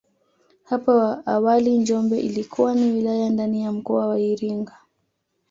[0.63, 4.77] Hapo awali Njombe ilikuwa ni wilaya ndani ya mkoa wa Iringa